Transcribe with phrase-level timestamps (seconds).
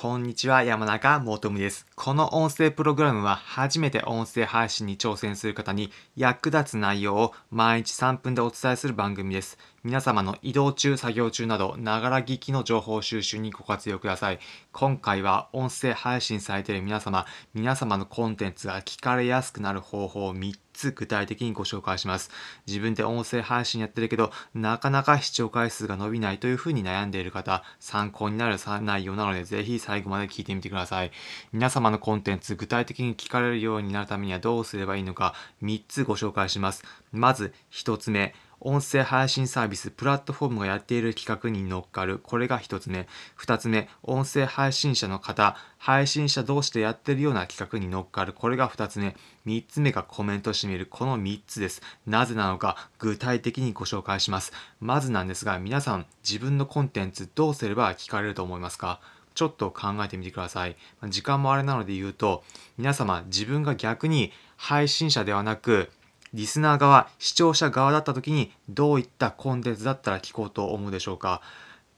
[0.00, 1.84] こんにちは、山中もとむです。
[1.96, 9.58] この音声プログラムは初めて音声配信に挑戦する方に役立つ内容を毎日3分でお伝えする番組です。
[9.82, 14.38] 皆様の移動中、作業中など、ながら聞きの情報収集にご活用ください。
[14.70, 22.30] 今回は音声配信されている皆様、皆様のコンテンツが聞かれやすくなる方法を3つ具体的にご紹介します。
[22.66, 31.10] 自分で音声配信やってるけど、なかなか視聴回数が伸びないというふうに悩んでいる方、参考になる内容なので、ぜひ最後まで聞いてみてください。
[31.52, 36.84] 皆様のコンテンツ、具体的に聞かれるようになるためにはどうすればいいのか、3つご紹介します。
[37.12, 38.34] まず、1つ目。
[38.60, 42.18] 音声配信サービス、プラットフォームがやっている企画に乗っかる。
[42.18, 43.06] これが一つ目。
[43.36, 48.32] 二つ目、音声配信者の方、配信者同士でやってるような企画に乗っかる。
[48.32, 49.16] これが二つ目。
[49.44, 50.86] 三つ目がコメントしてみる。
[50.86, 51.82] この三つです。
[52.06, 54.52] なぜなのか、具体的にご紹介します。
[54.80, 59.00] まずなんですが、皆さん、自分のコンテンツどうすれば聞かれると思いますか？
[59.34, 60.74] ちょっと考えてみてください。
[61.10, 62.42] 時間もあれなので言うと、
[62.76, 65.92] 皆様、自分が逆に配信者ではなく、
[66.34, 71.40] リスナー側、視聴者側だった時にどういったコンテンツだったら聞こうと思うでしょうか？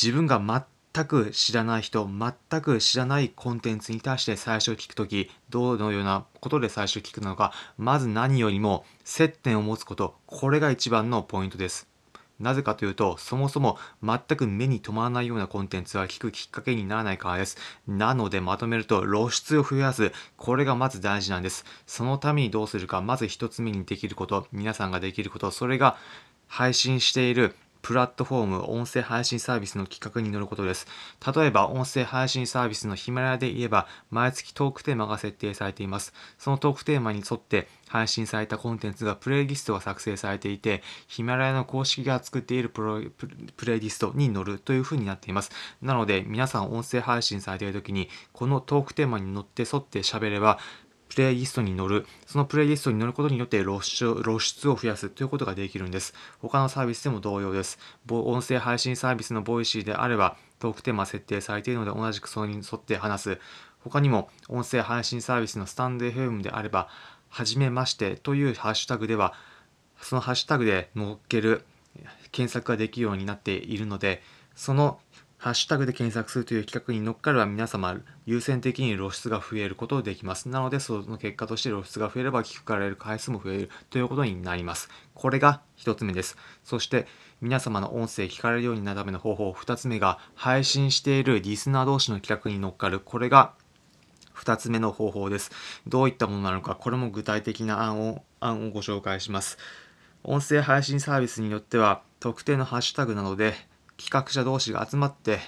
[0.00, 11.95] 自分が全く知らない人、全く知らないコンテンツに対して最初聞くとき、どのようなことで最初聞くのか、まず何よりも接点を持つこと、これが一番のポイントです。
[12.38, 17.56] なぜかというと、そもそも全く目に留まらないようなコンテンツは聞くきっかけにならないからです。
[17.86, 20.12] なのでまとめると露出を増やす。
[20.36, 21.64] これがまず大事なんです。
[21.86, 25.96] そのためにどうするか、まず一つ目にできること、皆さんができること、それが
[26.46, 30.88] 配信しているプラットフォーム、音声配信サービスの企画に乗ることです。
[31.36, 36.12] 例えば、音声配信サービスのヒマラヤで言えば、毎月トークテーマが設定されています。
[36.36, 43.02] そのトークテーマに沿って配信されたコンテンツがプレイリストが作成されていて、ヒマラヤの公式が作っているプロ
[43.56, 45.52] プレイリストに乗るという風になっています。
[45.80, 50.58] なので、皆さん音声配信されている時に、このトークテーマに乗って沿って喋れば、
[51.08, 56.14] プレイリストに乗る、そのプレイリストに乗ることによって露出露出を増やすということができるんです。
[56.40, 57.78] 他のサービスでも同様です。
[58.08, 63.40] 音声配信サービスの Voicy であれば、トークテーマ設定されているので同じくそれに沿って話す。
[63.80, 66.88] 他にも音声配信サービスのスタンド FM であれば、
[67.28, 69.34] はじめましてというハッシュタグでは、
[70.00, 71.64] そのハッシュタグで載っける
[72.32, 74.22] 検索ができるようになっているので、
[74.54, 74.98] その
[75.38, 80.48] ハッシュタグで検索するという企画に乗っかれば皆様優先的に露出が増えることができます。
[80.48, 84.88] なのでその結果として露出が増えれば聞かれる回数も増えるということになります。
[85.14, 86.36] これが1つ目です。
[86.64, 87.06] そして
[87.42, 93.00] 皆様の音声聞かれるようになるための方法2つ目が配信しているリスナー同士の企画に乗っかる。
[93.00, 93.52] これが
[94.34, 95.50] 2つ目の方法です。
[95.86, 99.58] どういったものなのか、これも具体的な案を案をご紹介します。
[100.24, 103.54] 音声配信サービスによっては特定のハッシュタグなどで
[103.96, 105.38] 企画者同士が集まって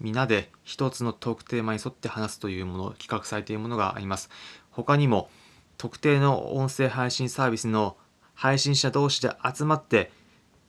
[0.00, 4.30] 皆で一つのトークテーマに沿って話すというもの企画されているものがあります
[4.70, 5.30] 他にも
[5.78, 7.96] 特定の音声配信サービスの
[8.34, 10.10] 配信者同士で集まって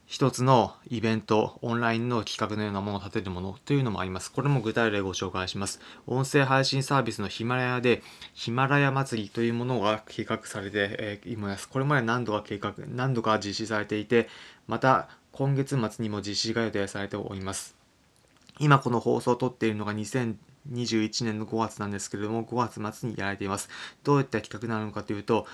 [0.08, 4.32] 一つのイベント、オンラインの企画のようなものを立てるものというのもあります。
[4.32, 5.80] これも具体例をご紹介します。
[6.06, 11.68] 音声配信サービスのヒマラヤで、ヒマラヤ祭りというものが計画されています。
[11.68, 14.30] これまで何度か計画、何度か実施されていて、
[14.66, 17.76] また今月末にも実施が予定されております。
[18.58, 23.68] 今この放送を撮っているのが2021年の5月なんですけれども、5月末にやられています。
[24.02, 25.46] どういった企画なのかというと、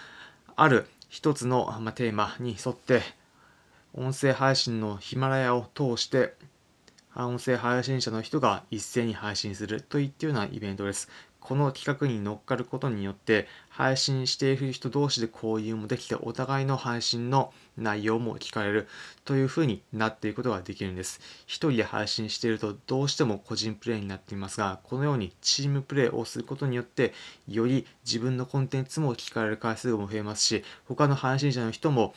[0.56, 3.02] ある一つの、まテーマに沿って、
[3.92, 6.34] 音声配信のヒマラヤを通して、
[7.16, 11.08] 音声配信者の人が一斉に配信するといったようなイベントです。
[11.44, 18.88] この企画に乗っかることによって配信している人同士で交流もできてお互いの配信の内容も聞かれる
[19.26, 21.20] というふうになっていくことができるんです。
[21.46, 27.12] 一人で配信しているとどうしても個人プレイになっていますがこのようにチームプレイをすることによって
[27.46, 32.14] より自分のコンテンツも聞かれる回数も増えますし他の配信者の人も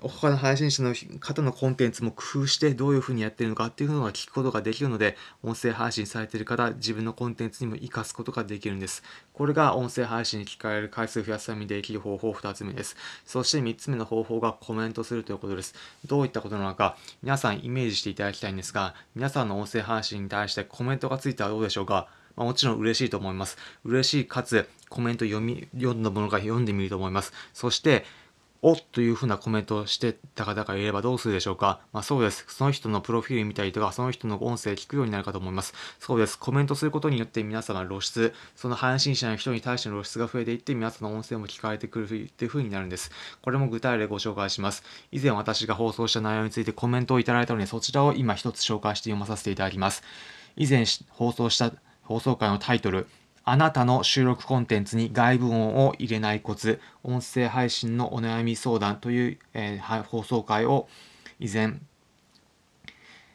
[0.00, 15.74] 他の配信者の方のコンテンツも工夫してどういうふうにやってるのかっていうのが聞くことができるので音声配信されている方自分のコンテンツにも活かすことができるんですこれが音声配信に聞かれる回数増やすためにできる方法2つ目ですそして3つ目の方法がコメントするということです
[16.06, 22.08] どういったことなのか皆さんイメージしていただきたいんですが皆さんの音声配信に対してコメントがついたらどうでしょうか？
[22.36, 23.56] まあ、もちろん嬉しいと思います。
[23.84, 27.32] 嬉しいかつコメント読み、読んだものが読んでみると思います。
[27.54, 28.04] そして、
[28.64, 32.44] おというふうなコメントをしてた方がいればどうするでしょうかまあそうです。
[32.46, 35.74] その人のプロフィール見たりとか、その人の音声聞くようになるかと思います。
[35.98, 36.38] そうです。
[36.38, 43.10] コメントすることによって皆様露出、その配信者の人に対しての露出が増えていって、皆さんの音声も聞かれてくるっていうふうになるんです。
[43.42, 44.84] これも具体例ご紹介します。
[45.10, 50.04] 以前私が放送した内容についてコメントをいただいたので、そちらを今一つ紹介して読まさせていただきます。
[50.54, 51.72] 以前放送した
[52.02, 53.08] 放送回のタイトル、
[53.44, 60.88] あなたの収録コンテンツに外部音を入れないコツ、音声配信のお悩み相談という、えー、放送回を
[61.40, 61.74] 以前、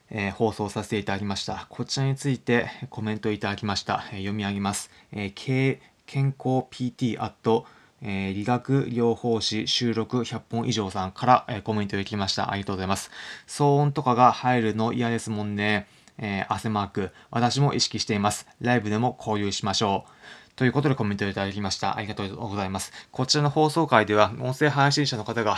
[0.09, 1.67] えー、放送させていただきました。
[1.69, 4.05] こちらについてコメントいただきました。
[4.11, 4.89] えー、読み上げます。
[5.11, 7.65] えー、健康 PT アット
[8.01, 12.51] え、理学療法士収録100本以上さんから、えー、コメントいただきました。
[12.51, 13.09] ありがとうございます。
[13.47, 15.87] 騒音とかが入るの嫌ですもんね。
[16.17, 17.11] えー、汗マーク。
[17.31, 18.47] 私も意識しています。
[18.61, 20.11] ライブでも交流しましょう。
[20.55, 21.97] ということでコメントいただきました。
[21.97, 22.91] ありがとうございます。
[23.11, 25.57] こちらの放送回では、音声配信者の方が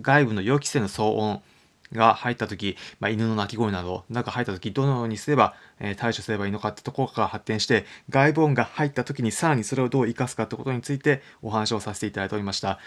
[0.00, 1.42] 外部の予期せぬ騒音、
[1.94, 12.78] が入った時、まあ、犬の鳴き声など、なんか入った時、どのようにすれば、えー、対処すればいいのかってところから発展して、外部音が入った時にさらにそれをどう活かすかってことについてお話をさせていただいておりました。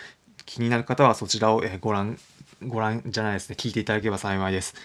[0.46, 2.20] 気になる方はそちらを、えー、ご覧、
[2.64, 4.76] ご覧じゃないですね、聞いていただければ幸いです。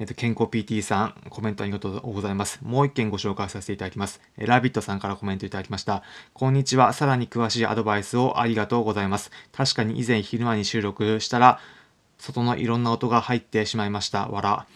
[0.00, 2.60] えっ、と、健康 PT さん、コメントありがとうございます。
[2.62, 4.20] もう一件ご紹介させていただきます。
[4.36, 6.04] えラビットさんからコメントいただきました。
[6.34, 6.92] こんにちは。
[6.92, 9.32] さらに詳しいアドバイスをありがとうございます。
[9.52, 11.58] 確かに以前昼間に収録したら、
[12.16, 14.28] 外のいろんな音が入ってしまいました。
[14.28, 14.66] わら。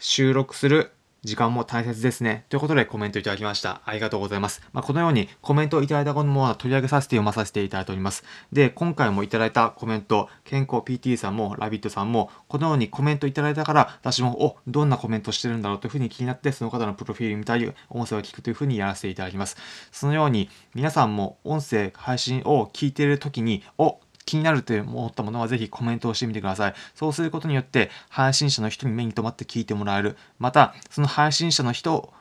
[0.00, 0.90] 収録する
[1.24, 2.44] 時間も大切ですね。
[2.50, 3.80] ということでコメントいただきました。
[3.86, 4.60] ありがとうございます。
[4.74, 8.24] まあ、このようにコメントをいただいたものは取り上げさせて読まさせていただいております。
[8.52, 19.56] で、今回もいただいたコメント、健康 PT さんもラビットさんも、このようにコメントいただいたから、私も、お、どんなコメントしてるんだろうというふうに気になって、その方のプロフィール見たり、音声を聞くというふうにやらせていただきます。
[19.92, 26.74] そのように、皆さんも音声配信を聞いているときに、お、気になると思ったものはぜひコメントをしてみてください。
[26.94, 30.16] そうすることによって配信者の人に目に留まって聞いてもらえる。
[30.38, 32.12] また、その配信者の人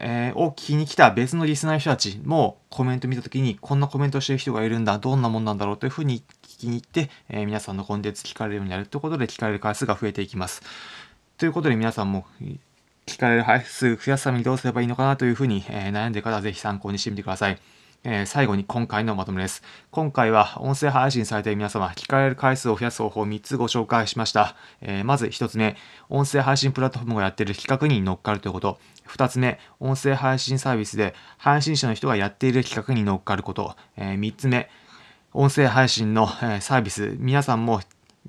[0.00, 10.62] えー、を聞きに来た別のリスナーの人たちもコメント見たときにこんなコメントしてる人がいるんだ、どんなもんなんだろうというふうに聞きに行って、えー、皆さんのコンテンツ聞かれるようになるということで聞かれる回数が増えていきます。
[11.36, 12.26] ということで皆さんも
[13.06, 17.58] 聞かれる回数増やすためにどうすればいいのかなというふうに、えー、悩んでる方はぜひ参考にしてみてください。
[18.04, 19.62] えー、最後に今回のまとめです。
[19.90, 24.54] 今回は音声配信されている皆様、聞かれる回数を増やす方法を3つご紹介しました。
[24.80, 25.76] えー、まず1つ目、
[26.08, 28.78] 音声配信プラットフォームがやっている企画に乗っかるということ。
[29.08, 33.74] 2つ目、音声配信サービスで配信者の人がやっている企画に乗っかること。
[33.96, 34.70] えー、3つ目、
[35.32, 37.80] 音声配信のサービス、皆さんも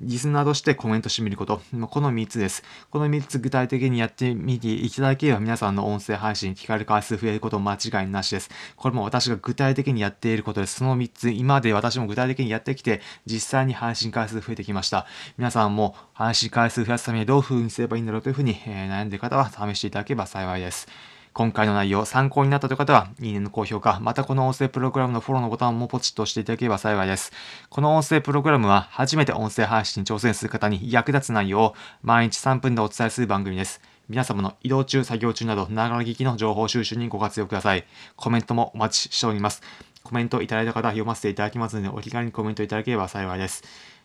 [0.01, 1.61] リスナーとしてコメントしてみること。
[1.89, 2.63] この3つです。
[2.89, 8.49] この3つ具体的にやってみていただければ皆さんの音声配信、聞かれる回数増えること間違いなしです。
[8.77, 10.75] これも私が具体的にやっていることです。
[10.75, 15.05] その3つ、今まで私も具体的にやってきて、実際に配信回数増えてきました。
[15.37, 20.87] 皆さんも配信回数増やすためにどういう風にすればいいんだろうというふうに、え悩んでいる方は試していただければ幸いです。
[21.39, 27.31] 今回の内容参考になったという方は、いいねの高評価、またこの音声プログラムのフォローのボタンもポチッと押していただければ幸いです。
[27.69, 33.79] この音声プログラムは、初めて音声配信に挑戦する方に役立つ内容を毎日3分でお伝えする番組です。
[34.09, 37.85] 皆様の移動中、作業中など、ながら聞きの情報収集にご活用ください。
[38.17, 39.61] コメントもお待ちしております。
[40.03, 43.63] コメントいただいた方、読ませていただきますので、お気軽にコメントいただければ幸いです。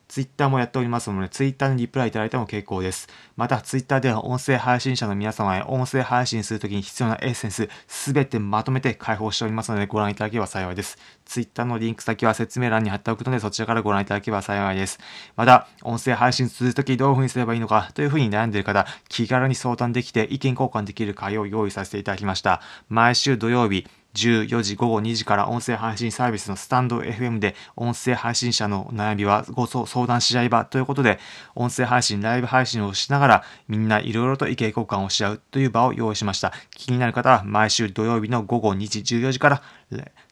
[0.09, 3.09] ツイッターもやっておりますので、ツイッターにリプライいただいても結構です。
[3.37, 10.99] また、ツイッターでは音声配信者の皆様へ音声配信するときに必要なエッセンス、すべてまとめて開放しておりますので、ご覧いただければ幸いです。
[11.25, 14.99] ツイッターのリンク先は説明欄に貼っておくので、そちらからご覧いただければ幸いです。
[15.37, 22.61] また、音声配信するときどういうふうにすればいいのかというふうに悩んでいる方、気軽に相談できて意見交換できる会を用意させていただきました。
[22.89, 31.18] 毎週土曜日、14時午後2時から音声配信サービスのスタンド FM で音声配信者の悩みはご相談し合い場ということで
[31.54, 36.52] 音声配信、ライブ配信をしながらみんないろいろと意見交換をし合うという場を用意しました。
[36.71, 39.62] 気になる方は毎週土曜日の午後2時14時から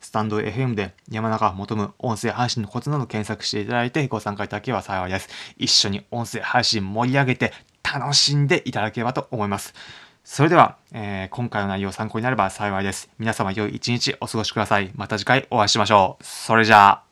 [0.00, 5.28] スタンド FM で山中求む音声配信のコツなど検索していただいてご参加いただければ幸いです。
[5.58, 9.74] 一緒に音声配信盛り上げて楽しんでいただければと思います。
[10.24, 13.10] それでは、えー、今回の内容参考になれば幸いです。
[13.18, 14.92] 皆様良い一日お過ごしください。
[14.94, 16.24] また次回お会いしましょう。
[16.24, 17.11] それじゃあ。